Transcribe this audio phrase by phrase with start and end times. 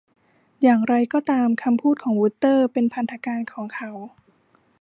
[0.63, 3.91] อย่างไรก็ตาม คำพูดของวูสเตอร์เป็นพันธการของเขา